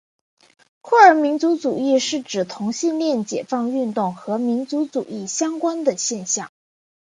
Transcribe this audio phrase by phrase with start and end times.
[0.81, 6.51] 酷儿民族主义是指同性恋解放运动和民族主义相关的现象。